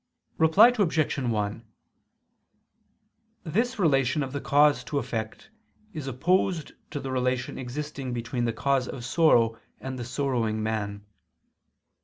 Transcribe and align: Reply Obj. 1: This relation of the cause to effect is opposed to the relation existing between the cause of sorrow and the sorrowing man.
Reply 0.39 0.73
Obj. 0.75 1.15
1: 1.19 1.63
This 3.43 3.77
relation 3.77 4.23
of 4.23 4.33
the 4.33 4.41
cause 4.41 4.83
to 4.85 4.97
effect 4.97 5.51
is 5.93 6.07
opposed 6.07 6.71
to 6.89 6.99
the 6.99 7.11
relation 7.11 7.59
existing 7.59 8.11
between 8.11 8.45
the 8.45 8.51
cause 8.51 8.87
of 8.87 9.05
sorrow 9.05 9.59
and 9.79 9.99
the 9.99 10.03
sorrowing 10.03 10.63
man. 10.63 11.05